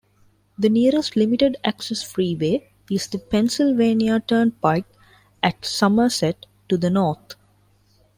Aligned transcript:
The 0.57 0.67
nearest 0.67 1.15
limited-access 1.15 2.01
freeway 2.01 2.71
is 2.89 3.05
the 3.05 3.19
Pennsylvania 3.19 4.19
Turnpike 4.19 4.87
at 5.43 5.63
Somerset, 5.63 6.47
to 6.69 6.77
the 6.79 6.89
north. 6.89 7.35